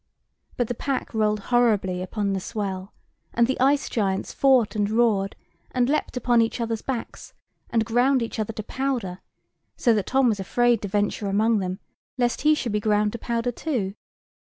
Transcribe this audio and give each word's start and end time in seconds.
But 0.57 0.67
the 0.67 0.73
pack 0.73 1.13
rolled 1.13 1.39
horribly 1.51 2.01
upon 2.01 2.33
the 2.33 2.39
swell, 2.39 2.91
and 3.35 3.45
the 3.45 3.59
ice 3.59 3.87
giants 3.87 4.33
fought 4.33 4.75
and 4.75 4.89
roared, 4.89 5.35
and 5.69 5.87
leapt 5.87 6.17
upon 6.17 6.41
each 6.41 6.59
other's 6.59 6.81
backs, 6.81 7.33
and 7.69 7.85
ground 7.85 8.23
each 8.23 8.39
other 8.39 8.53
to 8.53 8.63
powder, 8.63 9.19
so 9.77 9.93
that 9.93 10.07
Tom 10.07 10.27
was 10.29 10.39
afraid 10.39 10.81
to 10.81 10.87
venture 10.87 11.27
among 11.27 11.59
them, 11.59 11.77
lest 12.17 12.41
he 12.41 12.55
should 12.55 12.71
be 12.71 12.79
ground 12.79 13.11
to 13.11 13.19
powder 13.19 13.51
too. 13.51 13.93